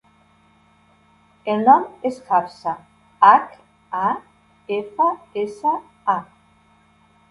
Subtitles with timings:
[1.53, 2.75] El nom és Hafsa:
[3.31, 3.55] hac,
[4.03, 4.11] a,
[4.81, 5.15] efa,
[5.47, 5.81] essa,
[6.19, 6.21] a.